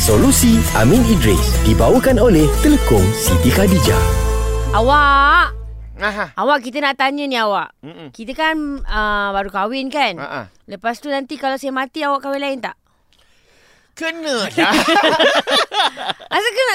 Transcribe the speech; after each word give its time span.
Solusi 0.00 0.56
Amin 0.80 1.04
Idris 1.04 1.60
dibawakan 1.68 2.16
oleh 2.16 2.48
Telekom 2.64 3.04
Siti 3.12 3.52
Khadijah. 3.52 4.00
Awak 4.72 5.52
Aha. 6.00 6.32
Awak 6.40 6.64
kita 6.64 6.80
nak 6.80 6.96
tanya 6.96 7.28
ni 7.28 7.36
awak 7.36 7.76
Mm-mm. 7.84 8.08
Kita 8.08 8.32
kan 8.32 8.56
uh, 8.80 9.28
baru 9.36 9.52
kahwin 9.52 9.92
kan 9.92 10.16
Ha-ha. 10.16 10.42
Lepas 10.64 11.04
tu 11.04 11.12
nanti 11.12 11.36
kalau 11.36 11.60
saya 11.60 11.76
mati 11.76 12.00
awak 12.00 12.24
kahwin 12.24 12.40
lain 12.40 12.64
tak? 12.64 12.80
Kena 13.92 14.48
dah. 14.48 14.72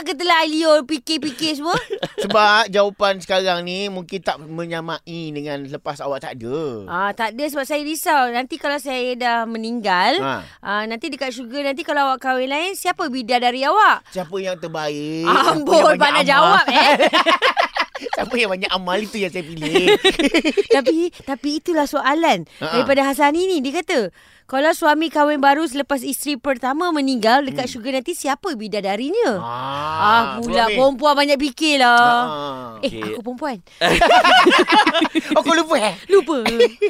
Ke 0.06 0.14
telah 0.14 0.46
Leo 0.46 0.86
fikir-fikir 0.86 1.58
semua? 1.58 1.74
Sebab 2.24 2.70
jawapan 2.70 3.18
sekarang 3.18 3.66
ni 3.66 3.90
mungkin 3.90 4.22
tak 4.22 4.38
menyamai 4.38 5.02
dengan 5.32 5.66
lepas 5.66 5.98
awak 5.98 6.22
tak 6.22 6.38
ada. 6.38 6.86
Ah, 6.86 7.10
tak 7.10 7.34
ada 7.34 7.44
sebab 7.44 7.66
saya 7.66 7.82
risau 7.82 8.30
Nanti 8.30 8.56
kalau 8.56 8.78
saya 8.78 9.18
dah 9.18 9.38
meninggal 9.44 10.22
Ha. 10.22 10.36
ah, 10.62 10.84
Nanti 10.86 11.10
dekat 11.10 11.34
syurga 11.34 11.66
Nanti 11.66 11.82
kalau 11.82 12.06
awak 12.06 12.22
kahwin 12.22 12.48
lain 12.48 12.72
Siapa 12.72 13.10
bidadari 13.10 13.66
awak? 13.66 14.06
Siapa 14.10 14.36
yang 14.38 14.56
terbaik? 14.56 15.26
Amboi 15.26 15.98
pandai 15.98 16.22
amal? 16.22 16.30
jawab 16.30 16.66
eh 16.70 16.94
Siapa 18.08 18.36
yang 18.36 18.52
banyak 18.52 18.70
amal 18.70 18.98
itu 18.98 19.18
yang 19.18 19.30
saya 19.30 19.42
pilih. 19.42 19.88
Tapi 20.76 20.98
tapi 21.26 21.50
itulah 21.58 21.86
soalan 21.86 22.46
Ha-ha. 22.56 22.72
Daripada 22.76 23.02
Hasani 23.04 23.48
ni 23.48 23.58
Dia 23.60 23.76
kata 23.76 24.12
Kalau 24.46 24.72
suami 24.72 25.08
kahwin 25.08 25.38
baru 25.38 25.64
Selepas 25.64 26.02
isteri 26.02 26.36
pertama 26.36 26.90
meninggal 26.90 27.42
Dekat 27.42 27.66
syurga 27.68 27.96
nanti 27.96 28.14
Siapa 28.14 28.54
bidadarinya? 28.54 29.32
Ah, 29.38 30.24
pula 30.38 30.66
suami. 30.66 30.76
perempuan 30.76 31.14
banyak 31.16 31.38
fikir 31.42 31.76
lah. 31.78 31.96
Ah. 31.96 32.70
Eh, 32.78 32.90
Okey. 32.90 33.02
aku 33.10 33.22
perempuan. 33.24 33.58
Oh, 35.36 35.42
kau 35.42 35.54
lupa 35.54 35.76
eh? 35.78 35.96
Lupa. 36.08 36.44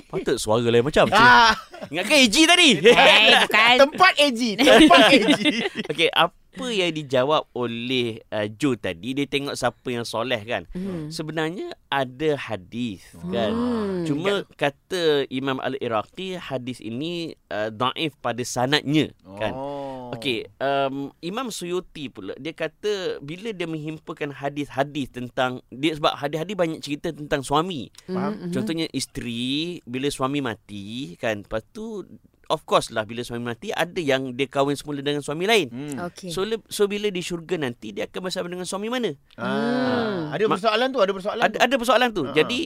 Patut 0.07 0.37
suara 0.37 0.61
lain 0.63 0.81
macam 0.81 1.05
tu. 1.07 1.15
Ah, 1.15 1.53
Ingatkan 1.89 2.17
AG 2.19 2.35
tadi. 2.37 2.69
eh, 2.79 3.33
bukan. 3.41 3.75
tempat 3.79 4.13
AG. 4.17 4.41
Tempat 4.55 4.99
AG. 5.09 5.41
Okey, 5.87 6.09
apa 6.11 6.33
yang 6.71 6.95
dijawab 6.95 7.51
oleh 7.51 8.23
uh, 8.31 8.47
Joe 8.47 8.79
tadi, 8.79 9.11
dia 9.11 9.27
tengok 9.27 9.55
siapa 9.59 9.87
yang 9.91 10.07
soleh 10.07 10.39
kan. 10.47 10.63
Hmm. 10.71 11.11
Sebenarnya 11.11 11.75
ada 11.91 12.39
hadis 12.39 13.03
kan. 13.27 13.51
Hmm. 13.51 14.03
Cuma 14.07 14.47
kata 14.55 15.27
Imam 15.27 15.59
Al-Iraqi 15.59 16.39
hadis 16.39 16.79
ini 16.79 17.35
uh, 17.51 17.67
daif 17.67 18.15
pada 18.23 18.41
sanadnya 18.47 19.11
kan. 19.37 19.51
Oh. 19.51 20.13
Okey, 20.13 20.45
um, 20.61 21.09
Imam 21.19 21.49
Suyuti 21.49 22.13
pula 22.13 22.37
dia 22.37 22.53
kata 22.53 23.17
bila 23.25 23.49
dia 23.49 23.65
menghimpakan 23.65 24.31
hadis-hadis 24.31 25.09
tentang 25.09 25.65
dia 25.73 25.97
sebab 25.97 26.13
hadis-hadis 26.13 26.55
banyak 26.55 26.79
cerita 26.79 27.09
tentang 27.09 27.41
suami. 27.41 27.89
Faham? 28.05 28.53
Contohnya 28.53 28.85
isteri 28.93 29.81
bila 29.83 30.05
suami 30.13 30.45
mati 30.45 31.17
kan, 31.17 31.41
lepas 31.41 31.65
tu 31.73 32.05
of 32.47 32.63
course 32.63 32.89
lah 32.89 33.03
bila 33.03 33.21
suami 33.21 33.43
mati 33.43 33.69
ada 33.69 33.97
yang 33.97 34.31
dia 34.31 34.45
kahwin 34.45 34.73
semula 34.73 34.99
dengan 34.99 35.19
suami 35.19 35.43
lain. 35.43 35.67
Hmm. 35.67 35.95
Okey. 36.05 36.29
So 36.29 36.41
le- 36.41 36.65
so 36.67 36.85
bila 36.85 37.07
di 37.07 37.19
syurga 37.19 37.55
nanti 37.55 37.89
dia 37.89 38.05
akan 38.05 38.21
bersama 38.21 38.47
dengan 38.47 38.63
suami 38.63 38.87
mana? 38.87 39.11
Ah, 39.35 40.29
ada 40.29 40.43
Ma- 40.45 40.53
persoalan 40.53 40.87
tu, 40.89 40.99
ada 40.99 41.11
persoalan 41.11 41.43
Ada 41.43 41.51
tu. 41.51 41.59
ada 41.61 41.75
persoalan 41.75 42.09
tu. 42.11 42.23
Ha. 42.23 42.33
Jadi 42.33 42.59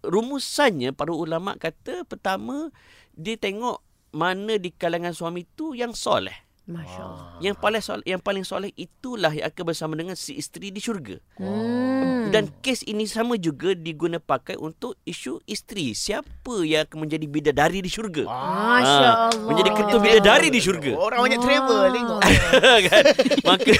rumusannya 0.00 0.90
para 0.90 1.10
ulama 1.10 1.54
kata 1.54 2.02
pertama 2.04 2.72
dia 3.12 3.36
tengok 3.36 3.78
mana 4.10 4.56
di 4.56 4.70
kalangan 4.70 5.12
suami 5.12 5.46
tu 5.46 5.72
yang 5.72 5.92
soleh. 5.92 6.34
Masya 6.70 7.02
Allah. 7.02 7.26
Yang 7.42 7.56
paling 7.58 7.82
soleh, 7.82 8.04
yang 8.06 8.20
paling 8.22 8.44
soleh 8.46 8.70
itulah 8.74 9.34
yang 9.34 9.50
akan 9.50 9.64
bersama 9.66 9.98
dengan 9.98 10.14
si 10.14 10.38
isteri 10.38 10.70
di 10.70 10.78
syurga. 10.78 11.18
Hmm. 11.34 12.30
Dan 12.30 12.46
kes 12.62 12.86
ini 12.86 13.10
sama 13.10 13.34
juga 13.34 13.74
diguna 13.74 14.22
pakai 14.22 14.54
untuk 14.54 14.94
isu 15.02 15.42
isteri. 15.44 15.92
Siapa 15.92 16.62
yang 16.62 16.86
akan 16.86 17.02
menjadi 17.02 17.26
bidadari 17.26 17.82
di 17.82 17.90
syurga? 17.90 18.22
Masya 18.22 18.86
Ah, 18.86 19.26
Allah. 19.26 19.46
menjadi 19.50 19.70
ketua 19.74 19.98
bidadari 19.98 20.48
di 20.48 20.60
syurga. 20.62 20.92
Orang 20.94 21.26
banyak 21.26 21.40
travel 21.42 21.78
tengok. 21.90 22.20
kan? 22.86 23.02
Maka 23.42 23.72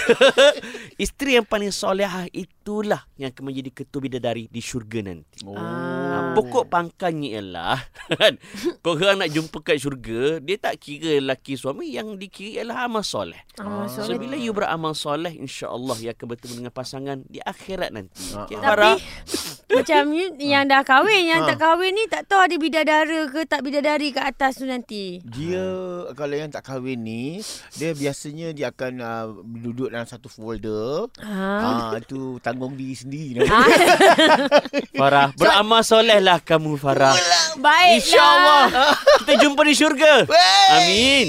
isteri 1.00 1.40
yang 1.40 1.48
paling 1.48 1.72
solehah 1.72 2.28
itulah 2.28 3.08
yang 3.16 3.32
akan 3.32 3.48
menjadi 3.48 3.70
ketua 3.72 4.04
bidadari 4.04 4.44
di 4.52 4.60
syurga 4.60 5.00
nanti. 5.00 5.40
Oh. 5.48 5.56
Ha, 5.56 6.36
pokok 6.36 6.68
pangkalnya 6.68 7.40
ialah 7.40 7.80
kan 8.20 8.36
korang 8.84 9.24
nak 9.24 9.32
jumpa 9.32 9.64
kat 9.64 9.80
syurga 9.80 10.44
dia 10.44 10.60
tak 10.60 10.76
kira 10.76 11.16
lelaki 11.24 11.56
suami 11.56 11.88
yang 11.88 12.20
dikira 12.20 12.60
ialah 12.60 12.84
amal 12.84 13.00
soleh. 13.00 13.40
Amal 13.56 13.88
So 13.88 14.12
bila 14.20 14.36
you 14.36 14.52
beramal 14.52 14.92
soleh 14.92 15.32
insya-Allah 15.32 15.96
you 16.04 16.12
akan 16.12 16.26
bertemu 16.36 16.54
dengan 16.60 16.72
pasangan 16.76 17.18
di 17.24 17.40
akhirat 17.40 17.96
nanti. 17.96 18.36
Ah, 18.36 18.44
Okay, 18.44 18.56
ah. 18.60 18.76
Tapi 18.76 18.92
macam 19.70 20.02
ni 20.10 20.50
yang 20.50 20.66
dah 20.66 20.82
kahwin, 20.82 21.22
yang 21.30 21.40
Ha. 21.46 21.54
tak 21.54 21.58
kahwin 21.62 21.94
ni 21.94 22.04
tak 22.10 22.26
tahu 22.26 22.40
ada 22.42 22.56
bidadara 22.58 23.20
ke 23.30 23.40
tak 23.46 23.60
bidadari 23.62 24.10
kat 24.10 24.24
atas 24.34 24.58
tu 24.58 24.66
nanti. 24.66 25.22
Dia 25.24 25.64
kalau 26.12 26.34
yang 26.34 26.50
tak 26.50 26.66
kahwin 26.66 27.00
ni, 27.00 27.40
dia 27.78 27.94
biasanya 27.94 28.50
dia 28.50 28.74
akan 28.74 28.92
uh, 29.00 29.26
duduk 29.46 29.88
dalam 29.88 30.04
satu 30.04 30.26
folder. 30.26 31.06
Ha. 31.22 31.46
Ah, 31.62 31.90
itu 31.96 32.36
tanggung 32.42 32.74
diri 32.74 32.96
sendiri. 32.98 33.46
Ha. 33.46 33.60
Farah, 35.00 35.30
beramal 35.38 35.86
soleh 35.86 36.18
lah 36.18 36.42
kamu 36.42 36.76
Farah. 36.76 37.14
Baiklah. 37.56 37.94
InsyaAllah 37.96 38.64
kita 39.22 39.32
jumpa 39.38 39.62
di 39.62 39.74
syurga. 39.74 40.14
Amin. 40.74 41.26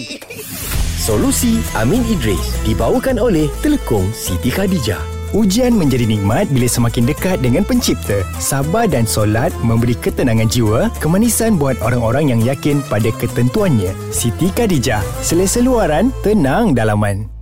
Solusi 1.02 1.58
Amin 1.74 2.06
Idris 2.06 2.62
dibawakan 2.62 3.18
oleh 3.18 3.50
Telekom 3.66 4.06
Siti 4.14 4.54
Khadijah. 4.54 5.21
Ujian 5.32 5.72
menjadi 5.80 6.04
nikmat 6.04 6.52
bila 6.52 6.68
semakin 6.68 7.08
dekat 7.08 7.40
dengan 7.40 7.64
pencipta. 7.64 8.20
Sabar 8.36 8.92
dan 8.92 9.08
solat 9.08 9.56
memberi 9.64 9.96
ketenangan 9.96 10.52
jiwa, 10.52 10.92
kemanisan 11.00 11.56
buat 11.56 11.80
orang-orang 11.80 12.36
yang 12.36 12.42
yakin 12.44 12.84
pada 12.92 13.16
ketentuannya. 13.16 13.96
Siti 14.12 14.52
Khadijah, 14.52 15.00
selesa 15.24 15.64
luaran, 15.64 16.12
tenang 16.20 16.76
dalaman. 16.76 17.41